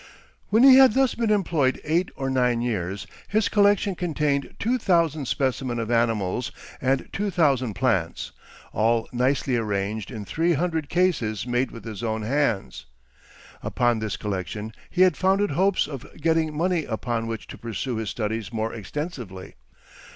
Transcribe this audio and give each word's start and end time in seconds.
When 0.49 0.63
he 0.63 0.77
had 0.77 0.95
thus 0.95 1.13
been 1.13 1.29
employed 1.29 1.79
eight 1.83 2.09
or 2.15 2.31
nine 2.31 2.61
years, 2.61 3.05
his 3.27 3.47
collection 3.49 3.93
contained 3.93 4.55
two 4.57 4.79
thousand 4.79 5.27
specimens 5.27 5.79
of 5.79 5.91
animals 5.91 6.51
and 6.81 7.07
two 7.13 7.29
thousand 7.29 7.75
plants, 7.75 8.31
all 8.73 9.07
nicely 9.11 9.57
arranged 9.57 10.09
in 10.09 10.25
three 10.25 10.53
hundred 10.53 10.89
cases 10.89 11.45
made 11.45 11.69
with 11.69 11.85
his 11.85 12.01
own 12.01 12.23
hands. 12.23 12.87
Upon 13.61 13.99
this 13.99 14.17
collection 14.17 14.73
he 14.89 15.03
had 15.03 15.15
founded 15.17 15.51
hopes 15.51 15.85
of 15.85 16.07
getting 16.19 16.57
money 16.57 16.83
upon 16.85 17.27
which 17.27 17.45
to 17.49 17.57
pursue 17.59 17.97
his 17.97 18.09
studies 18.09 18.51
more 18.51 18.73
extensively. 18.73 19.53